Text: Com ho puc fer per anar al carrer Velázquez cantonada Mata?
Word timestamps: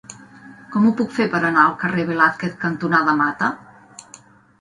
Com 0.75 0.85
ho 0.85 0.93
puc 1.01 1.11
fer 1.17 1.27
per 1.33 1.41
anar 1.49 1.65
al 1.65 1.75
carrer 1.83 2.05
Velázquez 2.07 2.55
cantonada 2.65 3.15
Mata? 3.21 3.51